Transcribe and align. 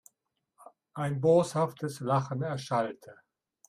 Ein 0.95 1.21
boshaftes 1.21 1.99
Lachen 1.99 2.41
erschallte. 2.41 3.17